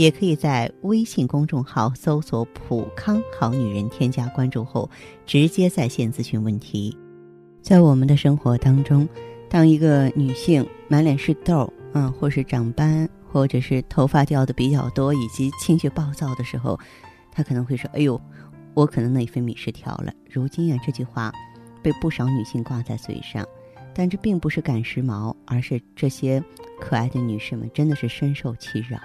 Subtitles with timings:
[0.00, 4.88] 也可以在微信公众号搜索“普康好女人”，添加关注后，
[5.26, 6.96] 直接在线咨询问题。
[7.60, 9.06] 在我们的生活当中，
[9.50, 16.80] 当一个女性满脸是痘，嗯，或是长斑，或者是头发掉的比较多，以及情绪暴躁的时候，
[17.30, 18.18] 她可能会说：“哎呦，
[18.72, 21.30] 我可能内分泌失调了。”如今啊，这句话
[21.82, 23.46] 被不少女性挂在嘴上，
[23.92, 26.42] 但这并不是赶时髦，而是这些
[26.80, 28.98] 可爱的女士们真的是深受其扰。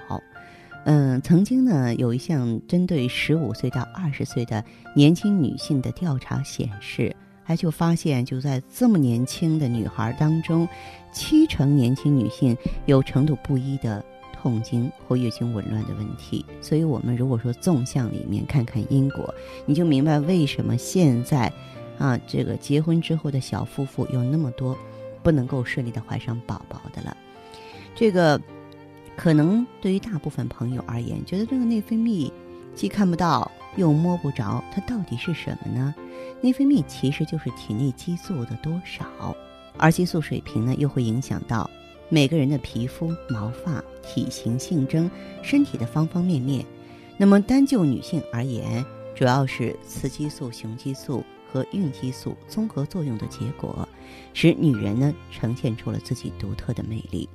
[0.86, 4.64] 嗯，曾经呢，有一项针对十五岁到二十岁的
[4.96, 10.68] 年轻女性的调查显示，还就发现，就在这么年轻的女孩当中，
[11.12, 16.46] 七成年轻女性有程度不一的痛经或月经紊乱的问题。
[16.62, 19.34] 所以，我们如果说纵向里面看看因果，
[19.66, 21.52] 你就明白为什么现在，
[21.98, 24.78] 啊，这个结婚之后的小夫妇有那么多
[25.24, 27.18] 不能够顺利的怀上宝宝的了。
[27.96, 28.40] 这个。
[29.18, 32.32] 可能对于大部分朋友而言，觉得这个内分泌
[32.76, 35.96] 既看不到又摸不着，它到底是什么呢？
[36.42, 39.36] 内分泌其实就是体内激素的多少，
[39.78, 41.70] 而激素水平呢，又会影响到
[42.10, 45.10] 每个人的皮肤、毛发、体型、性征、
[45.42, 46.66] 身体的方方面面。
[47.18, 48.86] 那么单就女性而言，
[49.16, 53.88] 主要是雌激素、雄激素和孕激素综合作用的结果，
[54.34, 57.30] 使女人呢呈现出了自己独特的魅力。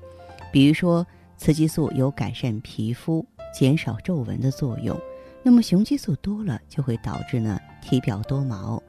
[0.53, 1.07] 比如说。
[1.41, 4.95] 雌激素有改善皮肤、减少皱纹的作用，
[5.43, 8.81] 那么雄激素多了就会导致呢体表多毛。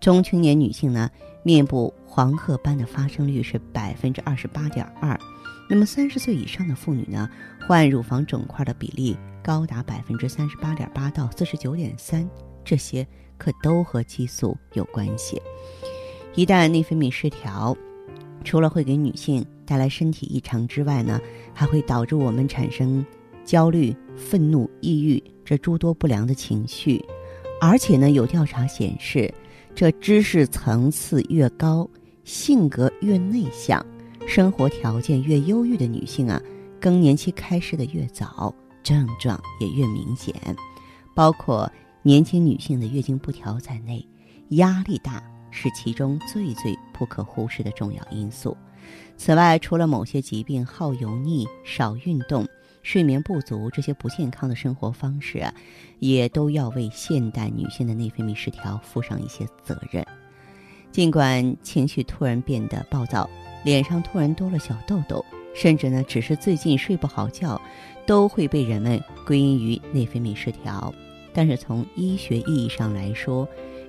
[0.00, 1.08] 中青年女性呢
[1.44, 5.16] 面部黄褐斑的发生率是百分之二十八点二，
[5.68, 7.30] 那么三十岁以上的妇女呢
[7.68, 12.28] 患乳房肿块的比例高达百分之三十八点八到四十九点三，
[12.64, 13.06] 这些
[13.38, 15.40] 可都和激素有关系。
[16.34, 17.76] 一旦内分泌失调，
[18.42, 21.20] 除了会给女性带来身体异常之外呢，
[21.54, 23.06] 还会导致我们产生
[23.44, 27.00] 焦虑、愤怒、抑郁这诸多不良的情绪。
[27.60, 29.32] 而且呢，有调查显示，
[29.72, 31.88] 这知识层次越高、
[32.24, 33.86] 性格越内向、
[34.26, 36.42] 生活条件越优越的女性啊，
[36.80, 40.34] 更年期开始的越早，症状也越明显。
[41.14, 41.70] 包括
[42.02, 44.04] 年轻女性的月经不调在内，
[44.48, 45.22] 压力大。
[45.52, 48.56] 是其中最最不可忽视的重要因素。
[49.16, 52.46] 此外，除了某些疾病、好油腻、少运动、
[52.82, 55.54] 睡眠不足这些不健康的生活方式啊，
[55.98, 60.06] 也都要为现代女性的内分泌失调负上一些责任。
[60.90, 63.28] 尽管情绪突然变得暴躁，
[63.62, 65.24] 脸上突然多了小痘痘，
[65.54, 67.60] 甚至呢，只是最近睡不好觉，
[68.06, 70.92] 都会被人们归因于内分泌失调。
[71.32, 73.46] 但是从医学意义上来说，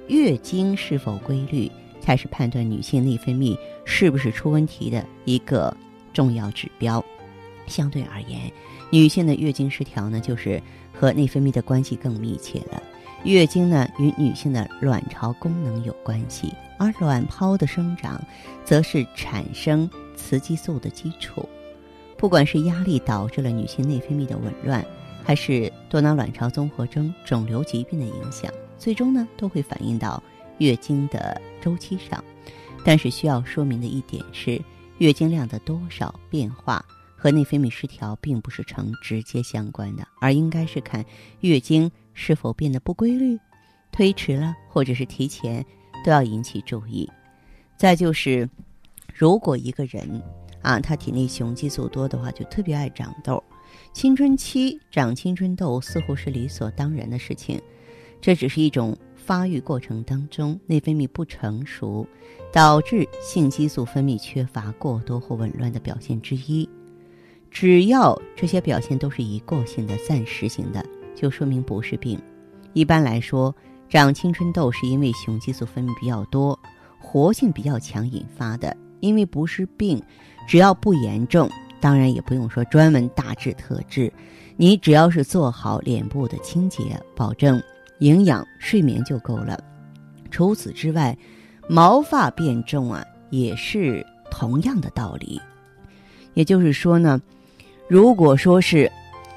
[0.08, 5.74] 月经是否规律，才是判断女性内分泌是不是出问题的一个
[6.12, 7.04] 重要指标。
[7.68, 8.52] 相对而言，
[8.90, 10.62] 女性的月经失调呢，就是
[10.92, 12.84] 和内分泌的关系更密切了。
[13.24, 18.20] 月经呢，与女性的卵巢功能有关系，而卵泡的生长，
[18.66, 21.48] 则是产生雌激素的基础。
[22.18, 24.84] 不管是压力导致了女性内分泌的紊乱，
[25.24, 28.52] 还是多囊卵巢综合征、肿瘤疾病的影响。
[28.78, 30.22] 最终呢，都会反映到
[30.62, 32.24] 月经的周期上，
[32.86, 34.62] 但是需要说明的一点是，
[35.00, 36.86] 月经量的多少变化
[37.18, 41.04] 和内分泌失调并不是成直接相关的，而应该是看
[41.40, 43.40] 月经是否变得不规律、
[43.92, 45.66] 推迟了或者是提前，
[46.06, 47.10] 都要引起注意。
[47.76, 48.48] 再就是，
[49.12, 50.22] 如果一个人
[50.62, 53.44] 啊，他体内雄激素多的话，就特别爱长痘，
[53.94, 57.60] 青春期长青春痘似乎是理所当然的事情。
[58.22, 58.96] 这只是一种
[59.32, 62.06] 发育过程当中内分泌不成熟，
[62.52, 66.68] 导致性激素分泌缺乏、过多或紊乱的表现之一。
[67.50, 70.86] 只要这些表现都是一过性的、暂时性的，
[71.16, 72.20] 就说明不是病。
[72.74, 73.56] 一般来说，
[73.88, 76.60] 长青春痘是因为雄激素分泌比较多、
[77.00, 78.76] 活性比较强引发的。
[79.00, 80.04] 因为不是病，
[80.46, 81.50] 只要不严重，
[81.80, 84.12] 当然也不用说专门大治特治。
[84.58, 87.64] 你只要是做好脸部的清洁，保证。
[88.02, 89.60] 营养睡眠就够了。
[90.30, 91.18] 除此之外，
[91.68, 95.40] 毛发变重啊，也是同样的道理。
[96.34, 97.22] 也就是说呢，
[97.88, 98.92] 如果说是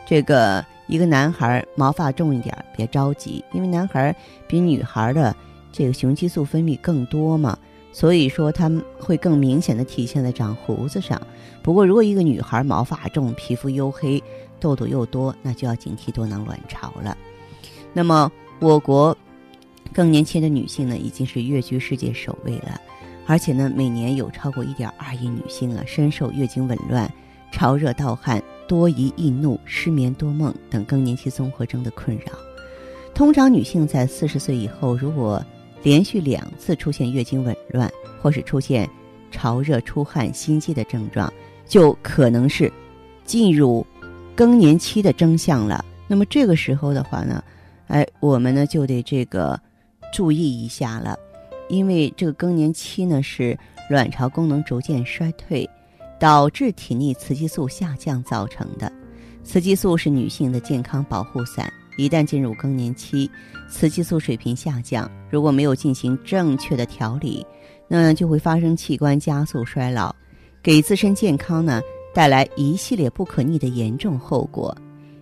[0.06, 4.14] 这个一个男孩毛发重一点，别着急，因为男孩
[4.46, 5.34] 比女孩的
[5.70, 7.58] 这个雄激素分泌更多嘛。
[7.92, 8.68] 所以说它
[8.98, 11.20] 会更明显的体现在长胡子上。
[11.62, 14.20] 不过，如果一个女孩毛发重、皮肤黝黑、
[14.58, 17.16] 痘痘又多，那就要警惕多囊卵巢了。
[17.92, 19.16] 那么，我国
[19.92, 22.80] 更年期的女性呢，已经是跃居世界首位了，
[23.26, 27.10] 而且呢，每年有超过一点二亿女性啊，深受月经紊乱、
[27.52, 32.32] 潮热盗汗、多疑易怒、失眠多梦等更年期综合征的困扰。
[33.14, 35.44] 通常，女性在四十岁以后，如果
[35.82, 37.90] 连续两次出现月经紊乱，
[38.20, 38.88] 或是出现
[39.30, 41.32] 潮热、出汗、心悸的症状，
[41.66, 42.72] 就可能是
[43.24, 43.86] 进入
[44.34, 45.84] 更年期的征象了。
[46.08, 47.42] 那么这个时候的话呢，
[47.94, 49.56] 哎，我们呢就得这个
[50.12, 51.16] 注意一下了，
[51.68, 53.56] 因为这个更年期呢是
[53.88, 55.64] 卵巢功能逐渐衰退，
[56.18, 58.90] 导致体内雌激素下降造成的。
[59.44, 61.72] 雌激素是女性的健康保护伞。
[61.96, 63.30] 一旦进入更年期，
[63.70, 67.46] 雌激素水平下降，如果没有进行正确的调理，
[67.86, 70.12] 那就会发生器官加速衰老，
[70.60, 71.80] 给自身健康呢
[72.12, 74.76] 带来一系列不可逆的严重后果。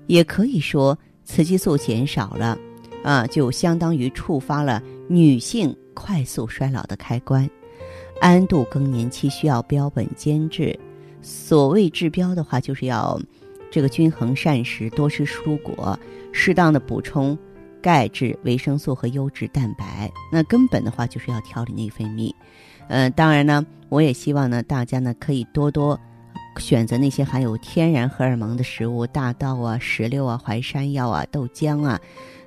[0.07, 0.99] 也可以说，
[1.35, 2.59] 雌激素减少了，
[3.03, 7.49] 啊，就相当于触发了女性快速衰老的开关。
[8.21, 10.79] 安度更年期需要标本兼治，
[11.23, 13.19] 所谓治标的话，就是要
[13.71, 15.99] 这个均衡膳食，多吃蔬果。
[16.33, 17.37] 适当的补充
[17.81, 20.13] 钙质、维生素和优质蛋白。
[20.31, 22.31] 那根本的话就是要调理内分泌。
[22.89, 25.99] 嗯，当然呢，我也希望呢，大家呢可以多多
[26.59, 32.01] 选择那些含有天然荷尔蒙的食物，大豆啊、石榴啊、淮山药啊、豆浆啊。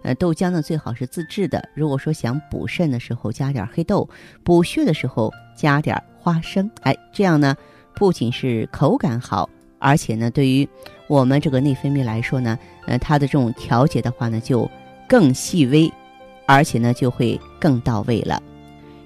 [0.03, 1.67] 呃，豆浆呢最好是自制的。
[1.73, 4.07] 如果说想补肾的时候加点黑豆，
[4.43, 6.69] 补血的时候加点花生。
[6.81, 7.55] 哎，这样呢
[7.95, 9.49] 不仅是口感好。
[9.79, 10.67] 而且呢，对于
[11.07, 14.69] 我们这个内分泌来说呢，呃，它的这种调节的话呢，就
[15.07, 15.91] 更细微，
[16.47, 18.41] 而且呢，就会更到位了。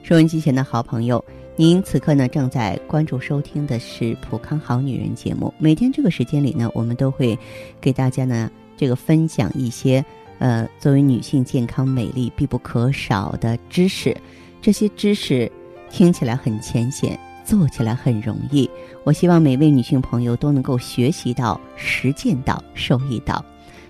[0.04, 1.24] 收音机前的好朋友，
[1.60, 5.54] 您此刻呢正在关注收听的是《普康好女人》节目。
[5.58, 7.38] 每天这个时间里呢，我们都会
[7.82, 10.02] 给大家呢这个分享一些
[10.38, 14.16] 呃作为女性健康美丽必不可少的知识。
[14.62, 15.52] 这些知识
[15.90, 17.20] 听起来很浅显。
[17.44, 18.70] 做起来很容易，
[19.04, 23.44] 我希望每位女性朋友都能够学习到、实践到、受益到。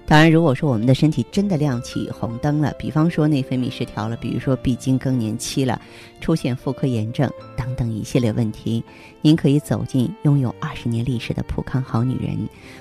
[0.10, 5.80] 当然，如果说我们的身体真的亮起红灯了，比方说内分泌失调了，比如说闭经更年期了，
[6.20, 8.84] 出现妇科炎症等等一系列问题，
[9.22, 12.36] 您可以走进拥有二十年历史的普康好女人。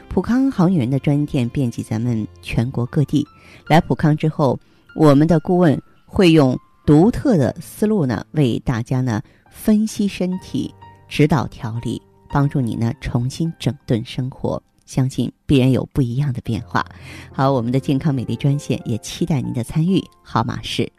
[0.08, 3.26] 普康好女人的专店遍及咱们全国各地。
[3.68, 4.58] 来普康之后，
[4.96, 9.20] 我们的顾问会用独特的思路呢，为大家呢。
[9.50, 10.72] 分析身体，
[11.08, 12.00] 指导调理，
[12.30, 16.82] 帮助你呢重新整顿生活，相信必然有不一样的变化。
[17.30, 20.90] 好，我们的健康美丽专线也期待您的参与，号码是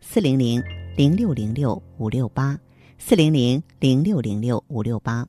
[0.00, 0.60] 四零零
[0.96, 2.58] 零六零六五六八
[2.98, 5.24] 四零零零六零六五六八。